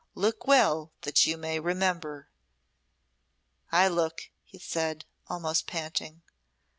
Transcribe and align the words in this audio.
Look 0.15 0.47
well 0.47 0.91
that 1.01 1.27
you 1.27 1.37
may 1.37 1.59
remember." 1.59 2.27
"I 3.71 3.87
look," 3.87 4.31
he 4.43 4.57
said, 4.57 5.05
almost 5.27 5.67
panting. 5.67 6.23